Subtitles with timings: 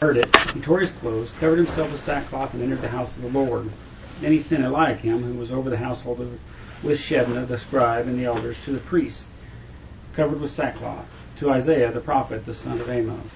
[0.00, 3.22] heard it, he tore his clothes, covered himself with sackcloth, and entered the house of
[3.22, 3.68] the Lord.
[4.20, 6.38] Then he sent Eliakim, who was over the household of,
[6.84, 9.26] with Shebna the scribe and the elders, to the priests,
[10.14, 11.04] covered with sackcloth,
[11.38, 13.26] to Isaiah the prophet, the son of Amos.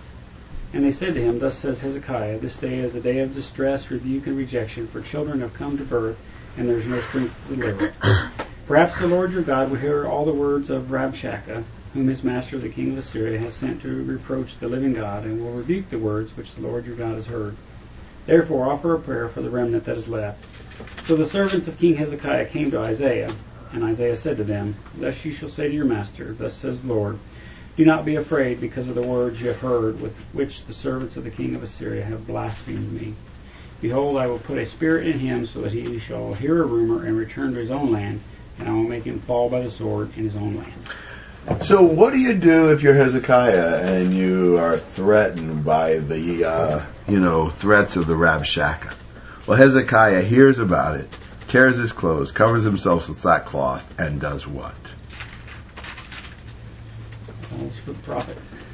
[0.72, 3.90] And they said to him, Thus says Hezekiah, This day is a day of distress,
[3.90, 6.16] rebuke, and rejection, for children have come to birth,
[6.56, 7.92] and there is no strength to deliver.
[8.68, 11.64] Perhaps the Lord your God will hear all the words of Rabshakeh,
[11.94, 15.42] whom his master the king of Assyria has sent to reproach the living God, and
[15.42, 17.56] will rebuke the words which the Lord your God has heard.
[18.24, 20.46] Therefore offer a prayer for the remnant that is left.
[21.06, 23.32] So the servants of King Hezekiah came to Isaiah,
[23.72, 26.88] and Isaiah said to them, Thus you shall say to your master, Thus says the
[26.88, 27.18] Lord,
[27.76, 31.16] Do not be afraid because of the words you have heard, with which the servants
[31.16, 33.14] of the king of Assyria have blasphemed me.
[33.80, 37.04] Behold, I will put a spirit in him, so that he shall hear a rumor
[37.04, 38.20] and return to his own land,
[38.58, 40.72] and I will make him fall by the sword in his own land.
[41.60, 46.84] So, what do you do if you're Hezekiah and you are threatened by the, uh,
[47.08, 48.96] you know, threats of the Rabshakeh?
[49.46, 51.18] Well, Hezekiah hears about it,
[51.48, 54.74] tears his clothes, covers himself with sackcloth, and does what?
[57.42, 58.24] Calls for.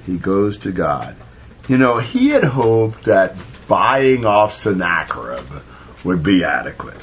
[0.04, 1.16] He goes to God.
[1.68, 3.34] You know, he had hoped that
[3.66, 5.62] buying off Sennacherib
[6.04, 7.00] would be adequate.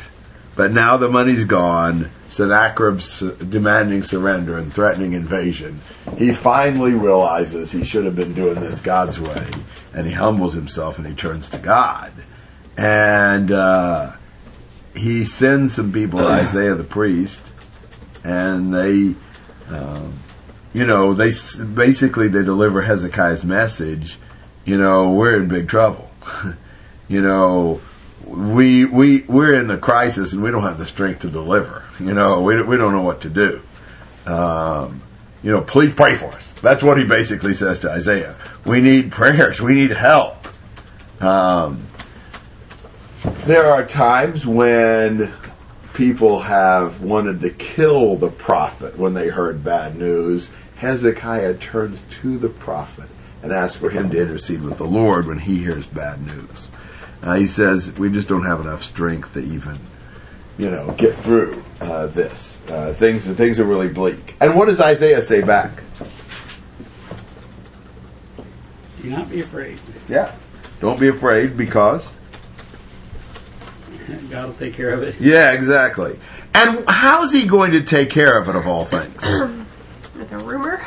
[0.56, 2.10] But now the money's gone.
[2.30, 5.82] Sennacherib's demanding surrender and threatening invasion.
[6.18, 9.48] He finally realizes he should have been doing this God's way,
[9.94, 12.12] and he humbles himself and he turns to God.
[12.78, 14.14] And uh,
[14.96, 17.42] he sends some people, Isaiah the priest,
[18.24, 19.16] and they,
[19.74, 20.14] um,
[20.74, 21.32] you know, they
[21.74, 24.18] basically they deliver Hezekiah's message.
[24.66, 26.10] You know, we're in big trouble.
[27.08, 27.82] you know,
[28.26, 31.84] we we we're in the crisis and we don't have the strength to deliver.
[32.00, 33.62] You know, we we don't know what to do.
[34.26, 35.02] Um,
[35.44, 36.52] you know, please pray for us.
[36.54, 38.36] That's what he basically says to Isaiah.
[38.66, 39.62] We need prayers.
[39.62, 40.48] We need help.
[41.22, 41.88] Um,
[43.46, 45.32] there are times when
[45.94, 50.50] people have wanted to kill the prophet when they heard bad news.
[50.78, 53.10] Hezekiah turns to the prophet
[53.42, 56.72] and asks for him to intercede with the Lord when he hears bad news.
[57.26, 59.80] Uh, he says, We just don't have enough strength to even,
[60.60, 62.60] you know, get through uh, this.
[62.70, 64.36] Uh, things, things are really bleak.
[64.40, 65.72] And what does Isaiah say back?
[69.02, 69.80] Do not be afraid.
[70.08, 70.36] Yeah.
[70.80, 72.14] Don't be afraid because.
[74.30, 75.16] God will take care of it.
[75.20, 76.20] Yeah, exactly.
[76.54, 79.22] And how's he going to take care of it, of all things?
[80.16, 80.86] With a rumor?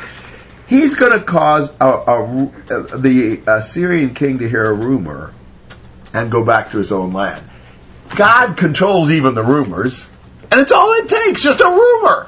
[0.67, 5.33] He's going to cause a, a, the Assyrian king to hear a rumor
[6.13, 7.43] and go back to his own land.
[8.15, 10.07] God controls even the rumors,
[10.51, 12.27] and it's all it takes, just a rumor.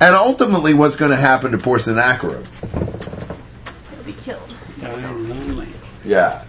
[0.00, 2.46] And ultimately, what's going to happen to poor Sennacherib?
[2.46, 4.54] He'll be killed.
[4.80, 5.74] Die in his own land.
[6.04, 6.44] Yeah.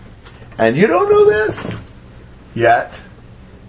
[0.57, 1.69] And you don't know this
[2.55, 2.99] yet,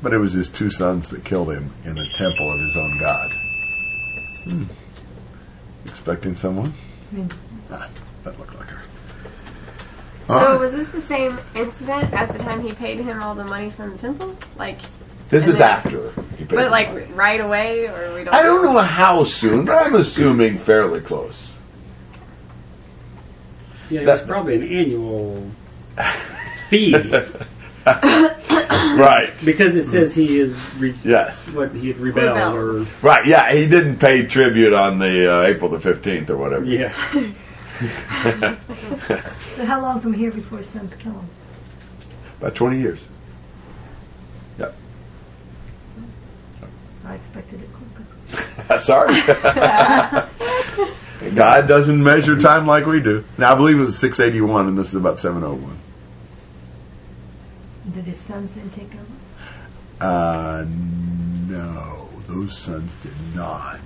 [0.02, 2.98] but it was his two sons that killed him in the temple of his own
[2.98, 3.32] God.
[4.44, 4.64] Hmm.
[5.84, 6.72] Expecting someone?
[7.70, 7.88] Ah,
[8.22, 8.81] that looked like her.
[10.32, 10.60] All So right.
[10.60, 13.92] was this the same incident as the time he paid him all the money from
[13.92, 14.36] the temple?
[14.56, 14.78] Like,
[15.28, 16.10] This and is then- after.
[16.38, 17.06] he paid but the like money.
[17.14, 18.32] right away, or we don't?
[18.34, 21.54] I don't know how soon, but I'm assuming fairly close.
[23.90, 25.50] Yeah, it That- probably an annual
[26.70, 26.94] fee
[27.86, 29.30] Right.
[29.44, 31.46] because it says he is re- Yes.
[31.48, 32.54] what he had rebelled Rebelled.
[32.56, 33.26] or Right.
[33.26, 33.52] Yeah.
[33.52, 36.64] He didn't pay tribute on the uh, April the fifteenth or whatever.
[36.64, 36.92] yeah.
[39.56, 41.28] But how long from here before his sons kill him?
[42.38, 43.06] About twenty years.
[44.58, 44.74] Yep.
[47.04, 48.78] I expected it quicker.
[48.78, 49.20] Sorry.
[51.34, 53.24] God doesn't measure time like we do.
[53.38, 55.78] Now I believe it was six eighty one, and this is about seven oh one.
[57.94, 60.04] Did his sons then take over?
[60.04, 62.01] Uh, no,
[62.32, 63.80] those sons did not.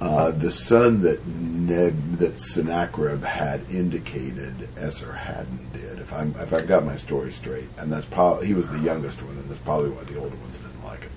[0.00, 6.00] Uh, the son that Neb, that Sennacherib had indicated, Esarhaddon did.
[6.00, 9.22] If I'm if I've got my story straight, and that's probably he was the youngest
[9.22, 11.10] one, and that's probably why the older ones didn't like it.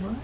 [0.00, 0.16] What?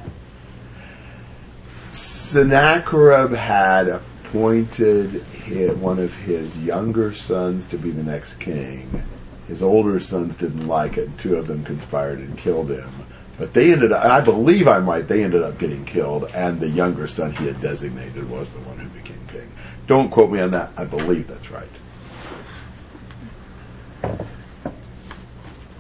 [1.93, 9.03] Sennacherib had appointed his, one of his younger sons to be the next king.
[9.49, 12.93] His older sons didn't like it, and two of them conspired and killed him.
[13.39, 16.69] But they ended up, I believe I'm right, they ended up getting killed, and the
[16.69, 19.49] younger son he had designated was the one who became king.
[19.87, 21.69] Don't quote me on that, I believe that's right.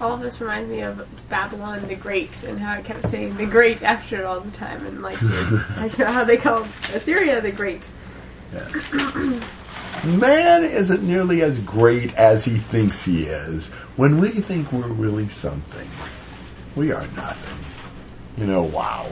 [0.00, 3.46] All of this reminds me of Babylon the Great and how I kept saying the
[3.46, 5.18] Great after it all the time, and like
[5.74, 7.82] talking about how they called Assyria the Great.
[8.54, 8.68] Yeah.
[10.04, 13.66] man isn't nearly as great as he thinks he is
[13.96, 15.90] when we think we're really something.
[16.78, 17.58] We are nothing.
[18.36, 19.10] You know, wow.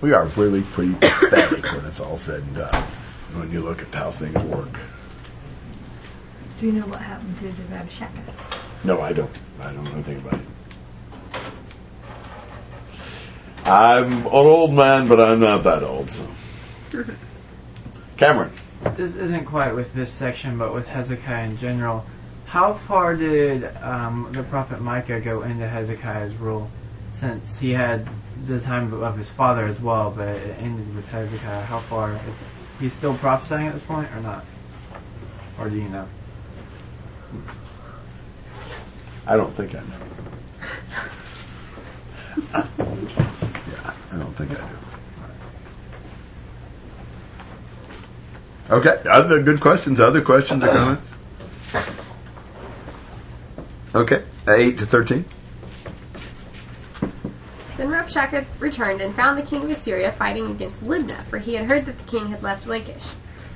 [0.00, 2.82] We are really pretty pathetic when it's all said and done,
[3.34, 4.80] when you look at how things work.
[6.58, 8.84] Do you know what happened to the Rabshakeh?
[8.84, 9.30] No, I don't.
[9.60, 10.46] I don't know anything about it.
[13.66, 16.26] I'm an old man, but I'm not that old, so.
[18.16, 18.50] Cameron.
[18.96, 22.06] This isn't quite with this section, but with Hezekiah in general.
[22.46, 26.70] How far did um, the prophet Micah go into Hezekiah's rule?
[27.14, 28.06] Since he had
[28.44, 31.62] the time of his father as well, but it ended with Hezekiah.
[31.62, 32.44] How far is
[32.80, 34.44] he still prophesying at this point, or not?
[35.58, 36.08] Or do you know?
[39.26, 39.84] I don't think I know.
[43.72, 44.76] yeah, I don't think I do.
[48.70, 51.02] Okay, other good questions, other questions or comments?
[53.94, 55.24] Okay, 8 to 13.
[58.04, 61.86] Rabshakeh returned and found the king of Assyria fighting against Libnah, for he had heard
[61.86, 63.04] that the king had left Lachish.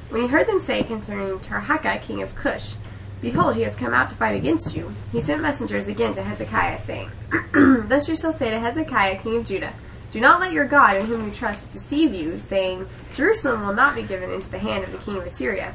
[0.08, 2.74] When he heard them say concerning Tirhakah, king of Cush,
[3.20, 6.80] Behold, he has come out to fight against you, he sent messengers again to Hezekiah,
[6.82, 7.10] saying,
[7.52, 9.74] Thus you shall say to Hezekiah, king of Judah,
[10.12, 13.96] Do not let your God, in whom you trust, deceive you, saying, Jerusalem will not
[13.96, 15.74] be given into the hand of the king of Assyria.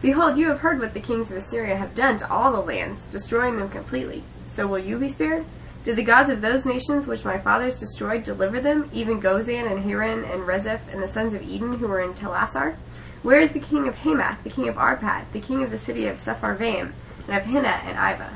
[0.00, 3.04] Behold, you have heard what the kings of Assyria have done to all the lands,
[3.06, 4.24] destroying them completely.
[4.50, 5.44] So will you be spared?
[5.88, 9.82] Did the gods of those nations which my fathers destroyed deliver them, even Gozan and
[9.82, 12.76] Haran and Rezeph and the sons of Eden who were in Telassar?
[13.22, 16.06] Where is the king of Hamath, the king of Arpad, the king of the city
[16.06, 16.92] of Sepharvaim,
[17.26, 18.32] and of Hena and Ivvah?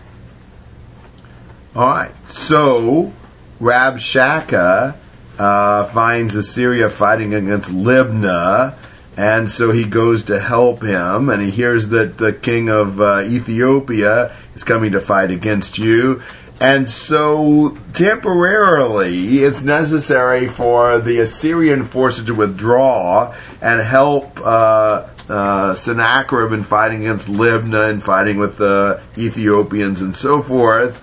[1.76, 2.12] All right.
[2.30, 3.12] So
[3.60, 4.96] Rabshakeh
[5.38, 8.76] uh, finds Assyria fighting against Libnah,
[9.14, 13.20] and so he goes to help him, and he hears that the king of uh,
[13.26, 16.22] Ethiopia is coming to fight against you.
[16.62, 25.74] And so, temporarily, it's necessary for the Assyrian forces to withdraw and help uh, uh,
[25.74, 31.02] Sennacherib in fighting against Libnah and fighting with the Ethiopians and so forth.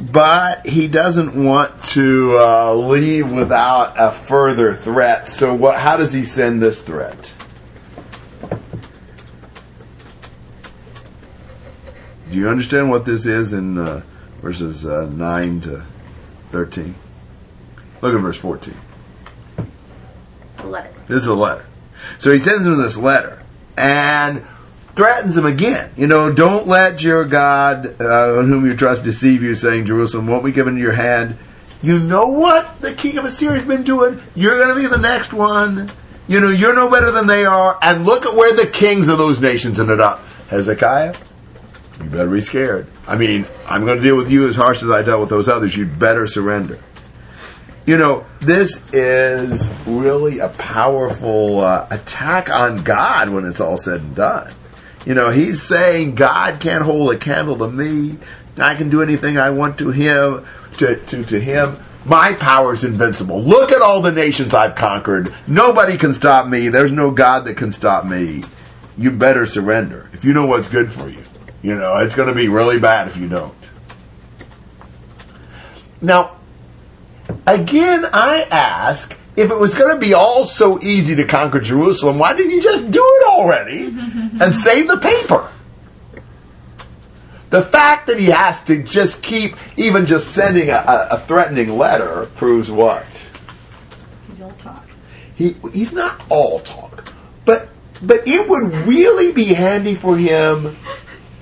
[0.00, 5.28] But he doesn't want to uh, leave without a further threat.
[5.28, 5.78] So, what?
[5.78, 7.34] How does he send this threat?
[12.30, 14.00] Do you understand what this is in uh,
[14.40, 15.84] verses uh, 9 to
[16.50, 16.94] 13?
[18.00, 18.74] Look at verse 14.
[20.58, 20.92] A letter.
[21.06, 21.66] This is a letter.
[22.18, 23.42] So he sends him this letter
[23.76, 24.44] and
[24.94, 25.92] threatens him again.
[25.96, 30.26] You know, don't let your God, uh, on whom you trust, deceive you, saying, Jerusalem
[30.26, 31.36] won't be given into your hand.
[31.82, 34.20] You know what the king of Assyria's been doing?
[34.34, 35.88] You're going to be the next one.
[36.26, 37.78] You know, you're no better than they are.
[37.80, 40.20] And look at where the kings of those nations ended up.
[40.48, 41.14] Hezekiah,
[42.02, 42.86] you better be scared.
[43.08, 45.48] I mean, I'm going to deal with you as harsh as I dealt with those
[45.48, 45.74] others.
[45.74, 46.78] You'd better surrender.
[47.86, 54.02] You know, this is really a powerful uh, attack on God when it's all said
[54.02, 54.52] and done.
[55.06, 58.18] You know, he's saying God can't hold a candle to me.
[58.58, 60.44] I can do anything I want to him,
[60.74, 61.78] to, to, to him.
[62.04, 63.42] My power is invincible.
[63.42, 65.34] Look at all the nations I've conquered.
[65.46, 66.68] Nobody can stop me.
[66.68, 68.44] There's no God that can stop me.
[68.98, 71.22] You better surrender if you know what's good for you.
[71.62, 73.54] You know, it's going to be really bad if you don't.
[76.00, 76.36] Now,
[77.46, 82.18] again, I ask if it was going to be all so easy to conquer Jerusalem,
[82.18, 83.86] why didn't you just do it already
[84.40, 85.50] and save the paper?
[87.50, 92.26] The fact that he has to just keep, even just sending a, a threatening letter,
[92.34, 93.06] proves what?
[94.28, 94.86] He's all talk.
[95.34, 97.12] He, he's not all talk,
[97.44, 97.68] but
[98.02, 100.76] but it would really be handy for him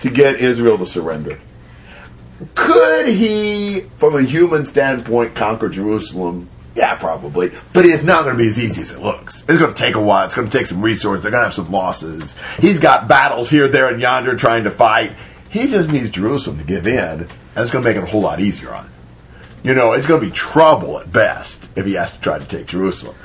[0.01, 1.39] to get Israel to surrender.
[2.55, 6.49] Could he, from a human standpoint, conquer Jerusalem?
[6.75, 7.53] Yeah, probably.
[7.73, 9.43] But it's not going to be as easy as it looks.
[9.49, 10.27] It's going to take a while.
[10.27, 11.23] It's going to take some resources.
[11.23, 12.35] They're going to have some losses.
[12.59, 15.17] He's got battles here, there, and yonder trying to fight.
[15.49, 18.21] He just needs Jerusalem to give in, and it's going to make it a whole
[18.21, 18.93] lot easier on him.
[19.63, 22.45] You know, it's going to be trouble at best if he has to try to
[22.45, 23.17] take Jerusalem.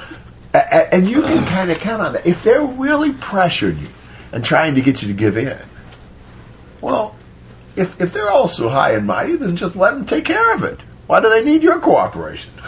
[0.53, 2.25] And you can kind of count on that.
[2.25, 3.87] If they're really pressuring you
[4.31, 5.59] and trying to get you to give in,
[6.81, 7.15] well,
[7.75, 10.63] if, if they're all so high and mighty, then just let them take care of
[10.63, 10.79] it.
[11.07, 12.51] Why do they need your cooperation?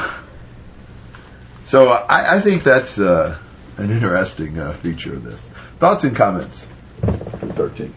[1.65, 3.37] So uh, I, I think that's uh,
[3.77, 5.47] an interesting uh, feature of this.
[5.79, 6.67] Thoughts and comments?
[7.01, 7.93] 13.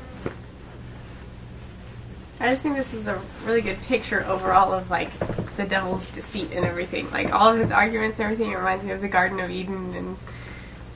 [2.39, 5.11] I just think this is a really good picture overall of like
[5.57, 7.11] the devil's deceit and everything.
[7.11, 8.53] Like all of his arguments and everything.
[8.53, 10.17] It reminds me of the Garden of Eden and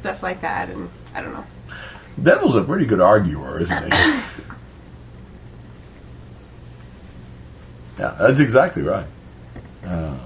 [0.00, 0.70] stuff like that.
[0.70, 1.44] And I don't know.
[2.22, 4.20] Devil's a pretty good arguer, isn't he?
[8.00, 9.06] yeah, that's exactly right.
[9.84, 10.18] Um,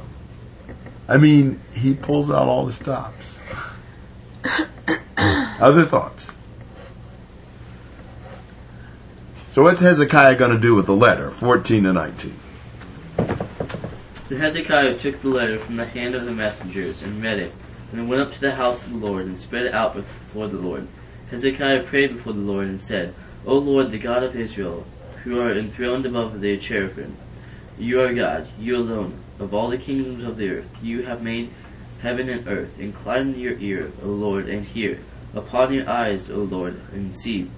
[1.08, 3.36] I mean, he pulls out all the stops.
[5.16, 6.30] Other thoughts?
[9.48, 12.36] So what's Hezekiah going to do with the letter, 14 to 19?
[13.16, 17.52] Then Hezekiah took the letter from the hand of the messengers and read it,
[17.90, 20.58] and went up to the house of the Lord and spread it out before the
[20.58, 20.86] Lord.
[21.30, 23.14] Hezekiah prayed before the Lord and said,
[23.44, 24.86] O Lord, the God of Israel,
[25.24, 27.16] who are enthroned above the cherubim,
[27.78, 30.70] you are God, you alone, of all the kingdoms of the earth.
[30.82, 31.50] You have made
[32.00, 32.78] heaven and earth.
[32.78, 35.00] Incline your ear, O Lord, and hear.
[35.34, 37.50] Upon your eyes, O Lord, and see.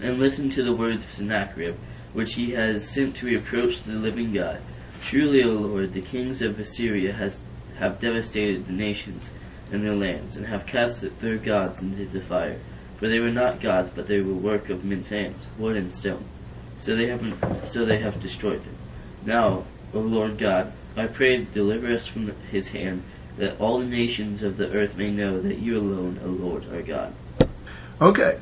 [0.00, 1.76] And listen to the words of Sennacherib,
[2.12, 4.60] which he has sent to reproach the living God.
[5.02, 7.40] Truly, O Lord, the kings of Assyria has,
[7.78, 9.30] have devastated the nations
[9.72, 12.58] and their lands, and have cast their gods into the fire.
[12.98, 16.24] For they were not gods, but they were work of men's hands, wood and stone.
[16.78, 18.76] So they have so they have destroyed them.
[19.24, 23.02] Now, O Lord God, I pray, deliver us from his hand,
[23.36, 26.82] that all the nations of the earth may know that you alone, O Lord, are
[26.82, 27.14] God.
[28.00, 28.38] Okay.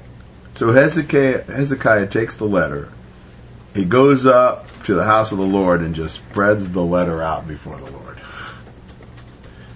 [0.55, 2.89] So Hezekiah, Hezekiah takes the letter.
[3.75, 7.47] He goes up to the house of the Lord and just spreads the letter out
[7.47, 8.19] before the Lord.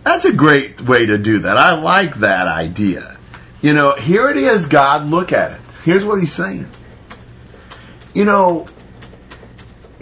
[0.02, 1.56] That's a great way to do that.
[1.56, 3.16] I like that idea.
[3.60, 5.60] You know, here it is, God, look at it.
[5.84, 6.68] Here's what he's saying.
[8.12, 8.66] You know,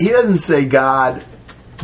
[0.01, 1.23] he doesn't say, God,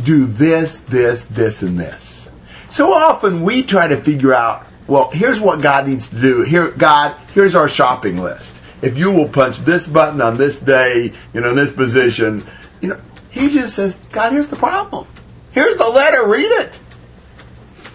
[0.03, 2.27] do this, this, this, and this.
[2.69, 6.41] So often we try to figure out, well, here's what God needs to do.
[6.41, 8.55] Here, God, here's our shopping list.
[8.81, 12.43] If you will punch this button on this day, you know, in this position,
[12.81, 15.07] you know, he just says, God, here's the problem.
[15.51, 16.79] Here's the letter, read it.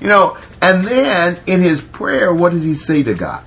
[0.00, 3.44] You know, and then in his prayer, what does he say to God?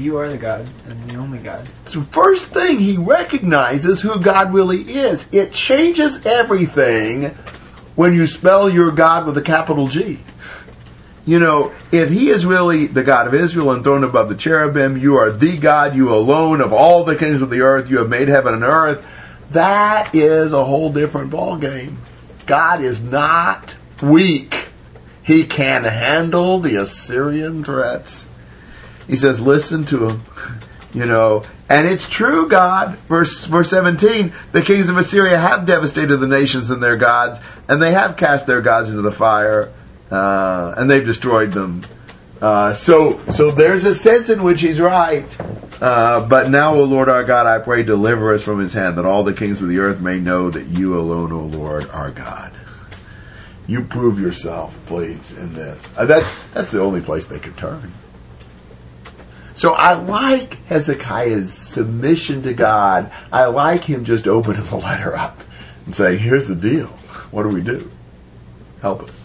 [0.00, 1.66] You are the God and the only God.
[1.84, 5.28] The first thing he recognizes who God really is.
[5.30, 7.34] It changes everything
[7.96, 10.18] when you spell your God with a capital G.
[11.26, 14.96] You know, if he is really the God of Israel and throned above the cherubim,
[14.96, 18.08] you are the God, you alone of all the kings of the earth, you have
[18.08, 19.06] made heaven and earth.
[19.50, 21.96] That is a whole different ballgame.
[22.46, 24.68] God is not weak.
[25.22, 28.24] He can handle the Assyrian threats.
[29.10, 30.22] He says, listen to him.
[30.94, 32.96] You know, and it's true, God.
[33.08, 37.82] Verse, verse 17, the kings of Assyria have devastated the nations and their gods, and
[37.82, 39.72] they have cast their gods into the fire,
[40.10, 41.82] uh, and they've destroyed them.
[42.40, 45.26] Uh, so, so there's a sense in which he's right.
[45.80, 49.06] Uh, but now, O Lord our God, I pray, deliver us from his hand, that
[49.06, 52.52] all the kings of the earth may know that you alone, O Lord, are God.
[53.66, 55.92] You prove yourself, please, in this.
[55.96, 57.92] Uh, that's, that's the only place they could turn.
[59.60, 63.12] So I like Hezekiah's submission to God.
[63.30, 65.38] I like him just opening the letter up
[65.84, 66.86] and saying, here's the deal.
[67.30, 67.90] What do we do?
[68.80, 69.22] Help us.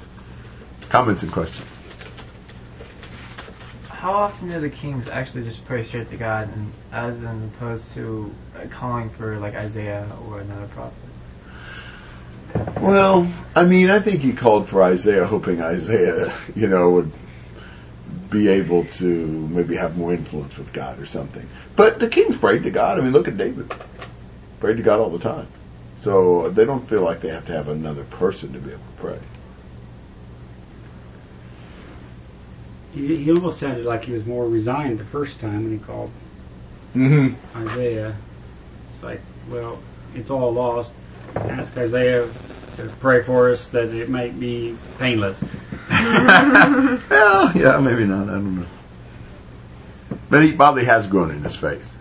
[0.89, 1.69] Comments and questions.
[3.87, 8.29] How often do the kings actually just pray straight to God, and as opposed to
[8.71, 12.81] calling for like Isaiah or another prophet?
[12.81, 13.25] Well,
[13.55, 17.11] I mean, I think he called for Isaiah, hoping Isaiah, you know, would
[18.29, 21.47] be able to maybe have more influence with God or something.
[21.75, 22.97] But the kings prayed to God.
[22.99, 23.71] I mean, look at David.
[24.59, 25.47] Prayed to God all the time.
[25.99, 29.01] So they don't feel like they have to have another person to be able to
[29.01, 29.19] pray.
[32.93, 36.11] He, he almost sounded like he was more resigned the first time when he called
[36.95, 37.67] Mm-hmm.
[37.67, 38.15] Isaiah.
[38.93, 39.79] It's like, well,
[40.13, 40.93] it's all lost.
[41.35, 42.29] Ask Isaiah
[42.77, 45.43] to pray for us that it might be painless.
[47.09, 48.29] Well, yeah, maybe not.
[48.29, 48.67] I don't know.
[50.29, 51.91] But he probably has grown in his faith.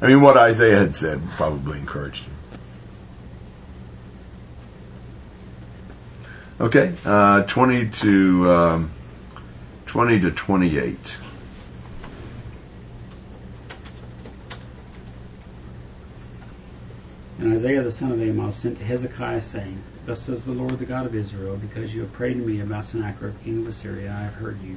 [0.00, 2.34] I mean, what Isaiah had said probably encouraged him.
[6.60, 8.90] Okay, uh, twenty to um,
[9.86, 11.16] twenty to twenty-eight.
[17.38, 20.86] And Isaiah the son of Amos sent to Hezekiah, saying, Thus says the Lord, the
[20.86, 24.22] God of Israel, because you have prayed to me about Sennacherib, king of Assyria, I
[24.22, 24.76] have heard you.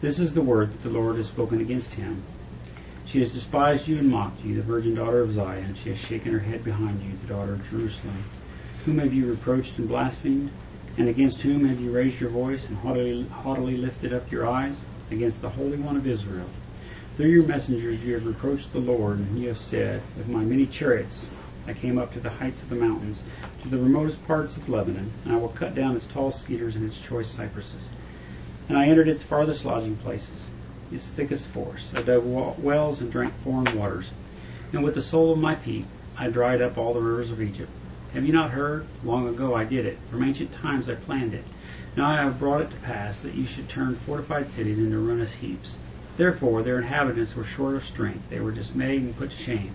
[0.00, 2.22] This is the word that the Lord has spoken against him.
[3.04, 5.74] She has despised you and mocked you, the virgin daughter of Zion.
[5.74, 8.24] She has shaken her head behind you, the daughter of Jerusalem.
[8.84, 10.50] Whom have you reproached and blasphemed?
[10.96, 14.80] And against whom have you raised your voice and haughtily, haughtily lifted up your eyes?
[15.10, 16.48] Against the Holy One of Israel.
[17.16, 20.66] Through your messengers you have reproached the Lord, and you have said, With my many
[20.66, 21.26] chariots
[21.66, 23.22] I came up to the heights of the mountains,
[23.62, 26.84] to the remotest parts of Lebanon, and I will cut down its tall cedars and
[26.84, 27.88] its choice cypresses.
[28.68, 30.48] And I entered its farthest lodging places,
[30.90, 31.92] its thickest forests.
[31.94, 34.10] I dug wells and drank foreign waters.
[34.72, 35.84] And with the sole of my feet
[36.16, 37.70] I dried up all the rivers of Egypt.
[38.14, 38.86] Have you not heard?
[39.04, 39.98] Long ago I did it.
[40.10, 41.44] From ancient times I planned it.
[41.96, 45.34] Now I have brought it to pass that you should turn fortified cities into ruinous
[45.34, 45.76] heaps.
[46.16, 48.28] Therefore their inhabitants were short of strength.
[48.30, 49.72] They were dismayed and put to shame.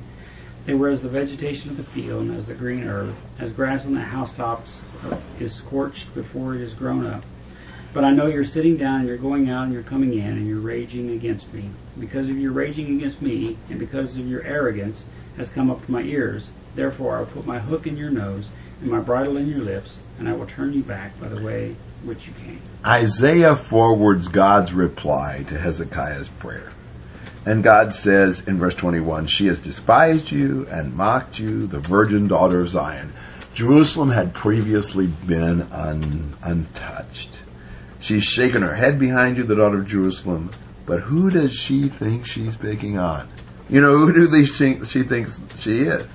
[0.68, 3.86] They were as the vegetation of the field and as the green herb, as grass
[3.86, 4.82] on the housetops
[5.40, 7.24] is scorched before it is grown up.
[7.94, 10.46] But I know you're sitting down and you're going out and you're coming in and
[10.46, 11.70] you're raging against me.
[11.98, 15.06] Because of your raging against me and because of your arrogance
[15.38, 16.50] has come up to my ears.
[16.76, 18.50] Therefore I will put my hook in your nose
[18.82, 21.78] and my bridle in your lips, and I will turn you back by the way
[22.04, 22.60] which you came.
[22.86, 26.72] Isaiah forwards God's reply to Hezekiah's prayer.
[27.48, 32.28] And God says in verse 21, She has despised you and mocked you, the virgin
[32.28, 33.14] daughter of Zion.
[33.54, 37.40] Jerusalem had previously been un, untouched.
[38.02, 40.52] She's shaken her head behind you, the daughter of Jerusalem.
[40.86, 43.30] But who does she think she's picking on?
[43.70, 46.06] You know, who do they think she thinks she is?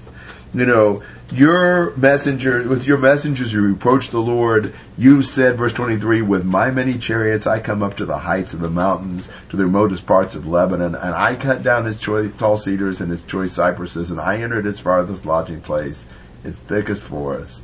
[0.52, 4.74] You know, your messenger, with your messengers you reproach the Lord.
[4.96, 8.60] You've said, verse 23, with my many chariots I come up to the heights of
[8.60, 12.56] the mountains, to the remotest parts of Lebanon, and I cut down its choice, tall
[12.56, 16.06] cedars and its choice cypresses, and I entered its farthest lodging place,
[16.44, 17.62] its thickest forest.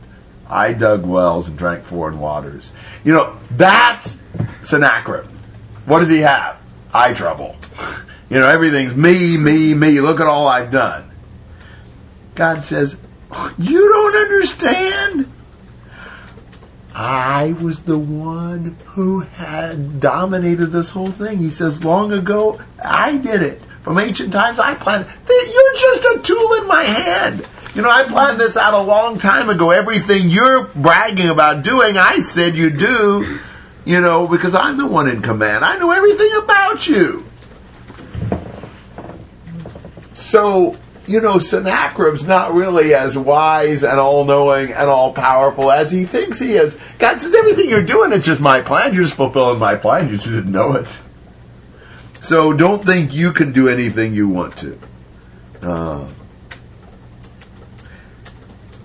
[0.48, 2.72] I dug wells and drank foreign waters.
[3.04, 4.18] You know, that's
[4.62, 5.26] Sennacherib.
[5.84, 6.60] What does he have?
[6.92, 7.56] Eye trouble.
[8.30, 10.02] You know, everything's me, me, me.
[10.02, 11.10] Look at all I've done.
[12.34, 12.98] God says,
[13.58, 15.32] You don't understand?
[16.94, 21.38] I was the one who had dominated this whole thing.
[21.38, 23.62] He says, Long ago, I did it.
[23.82, 25.06] From ancient times, I planned.
[25.28, 27.47] You're just a tool in my hand.
[27.75, 29.70] You know, I planned this out a long time ago.
[29.70, 33.38] Everything you're bragging about doing, I said you do.
[33.85, 35.64] You know, because I'm the one in command.
[35.64, 37.25] I know everything about you.
[40.14, 40.76] So,
[41.09, 46.05] you know, Sennacherib's not really as wise and all knowing and all powerful as he
[46.05, 46.79] thinks he is.
[46.99, 48.94] God says, everything you're doing, it's just my plan.
[48.94, 50.09] You're just fulfilling my plan.
[50.09, 50.87] You just didn't know it.
[52.21, 54.79] So don't think you can do anything you want to.
[55.62, 56.09] Uh,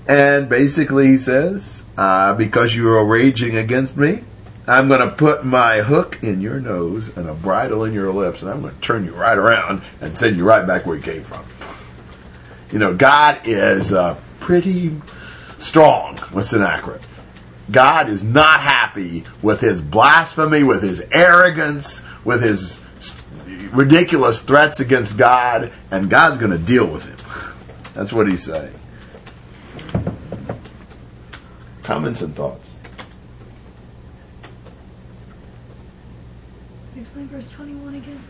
[0.08, 4.24] and basically, he says, uh, because you are raging against me,
[4.66, 8.42] I'm going to put my hook in your nose and a bridle in your lips,
[8.42, 11.02] and I'm going to turn you right around and send you right back where you
[11.02, 11.44] came from.
[12.74, 15.00] You know, God is uh, pretty
[15.60, 17.04] strong with Sennacherib.
[17.70, 22.82] God is not happy with his blasphemy, with his arrogance, with his
[23.72, 27.18] ridiculous threats against God, and God's going to deal with him.
[27.94, 28.74] That's what he's saying.
[31.84, 32.72] Comments and thoughts?
[36.98, 38.24] Explain verse 21 again.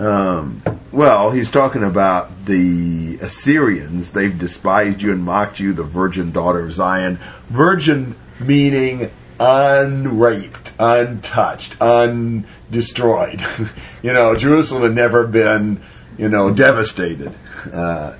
[0.00, 4.12] Um, well, he's talking about the Assyrians.
[4.12, 7.18] They've despised you and mocked you, the virgin daughter of Zion.
[7.50, 13.42] Virgin meaning unraped, untouched, undestroyed.
[14.02, 15.82] you know, Jerusalem had never been,
[16.16, 17.34] you know, devastated.
[17.70, 18.16] Uh,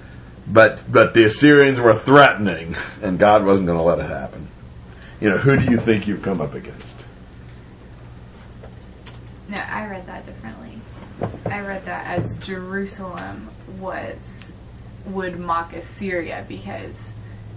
[0.46, 4.48] but but the Assyrians were threatening, and God wasn't going to let it happen.
[5.18, 6.88] You know, who do you think you've come up against?
[9.48, 10.80] No, I read that differently.
[11.50, 14.52] I read that as Jerusalem was
[15.06, 16.94] would mock Assyria because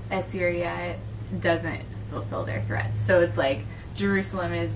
[0.10, 0.96] Assyria
[1.40, 2.94] doesn't fulfill their threats.
[3.06, 3.62] So it's like
[3.96, 4.72] Jerusalem is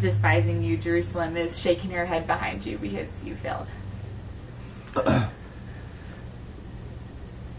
[0.00, 3.68] despising you, Jerusalem is shaking her head behind you because you failed.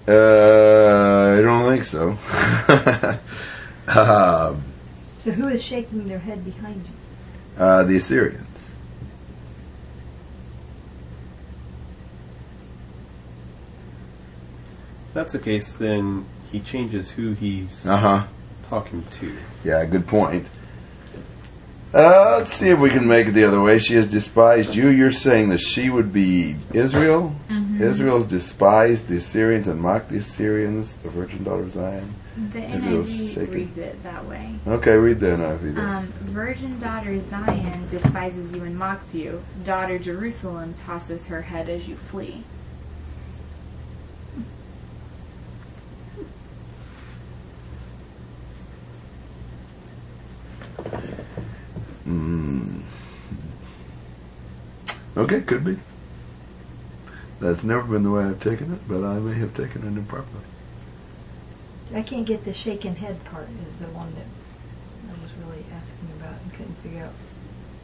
[0.08, 2.18] Uh, I don't think so.
[3.88, 4.64] um,
[5.24, 7.64] So who is shaking their head behind you?
[7.64, 8.71] uh, the Assyrians.
[15.12, 18.24] If that's the case, then he changes who he's Uh huh.
[18.64, 19.38] talking to.
[19.62, 20.48] Yeah, good point.
[21.94, 23.78] Uh, let's see if we can make it the other way.
[23.78, 24.88] She has despised you.
[24.88, 27.36] You're saying that she would be Israel.
[27.82, 32.14] Israel's despised the Assyrians and mocked the Assyrians, the virgin daughter of Zion.
[32.54, 33.54] The Israel's NIV shaking.
[33.54, 34.56] reads it that way.
[34.66, 35.52] Okay, read that now.
[35.56, 35.82] Read that.
[35.84, 39.44] Um, Virgin daughter Zion despises you and mocks you.
[39.66, 42.44] Daughter Jerusalem tosses her head as you flee.
[55.22, 55.78] Okay, could be.
[57.40, 60.44] That's never been the way I've taken it, but I may have taken it improperly.
[61.94, 64.26] I can't get the shaken head part is the one that
[65.08, 67.14] I was really asking about and couldn't figure out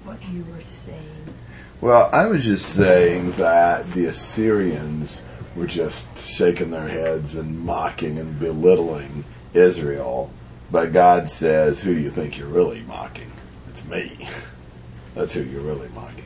[0.03, 1.35] what you were saying.
[1.79, 5.21] Well, I was just saying that the Assyrians
[5.55, 10.31] were just shaking their heads and mocking and belittling Israel.
[10.71, 13.31] But God says, Who do you think you're really mocking?
[13.69, 14.27] It's me.
[15.13, 16.23] That's who you're really mocking.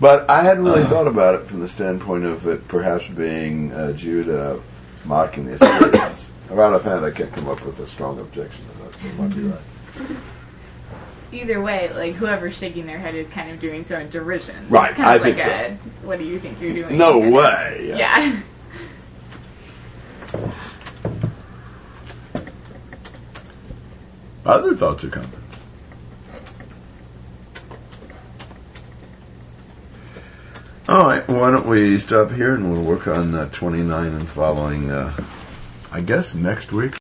[0.00, 3.92] But I hadn't really thought about it from the standpoint of it perhaps being uh,
[3.92, 4.60] Judah
[5.04, 6.30] mocking the Assyrians.
[6.50, 9.34] Around offhand, I can't come up with a strong objection to that, so it might
[9.34, 9.60] be right.
[11.32, 14.68] Either way, like whoever's shaking their head is kind of doing so in derision.
[14.68, 15.50] Right, It's kind I of like think so.
[16.02, 16.96] a, What do you think you're doing?
[16.98, 17.94] No of- way.
[17.96, 18.40] Yeah.
[24.46, 25.38] Other thoughts are comments?
[30.86, 34.90] All right, why don't we stop here and we'll work on uh, 29 and following,
[34.90, 35.14] uh,
[35.90, 36.92] I guess, next week.